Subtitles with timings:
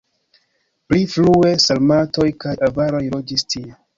[0.93, 3.79] Pli frue sarmatoj kaj avaroj loĝis tie.